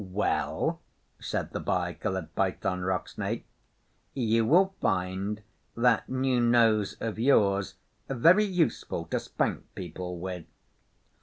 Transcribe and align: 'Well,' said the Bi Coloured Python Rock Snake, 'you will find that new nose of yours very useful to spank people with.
'Well,' 0.03 0.81
said 1.19 1.51
the 1.51 1.59
Bi 1.59 1.93
Coloured 1.93 2.33
Python 2.33 2.81
Rock 2.81 3.07
Snake, 3.07 3.45
'you 4.15 4.43
will 4.47 4.73
find 4.81 5.43
that 5.77 6.09
new 6.09 6.39
nose 6.41 6.97
of 6.99 7.19
yours 7.19 7.75
very 8.09 8.45
useful 8.45 9.05
to 9.05 9.19
spank 9.19 9.61
people 9.75 10.17
with. 10.17 10.45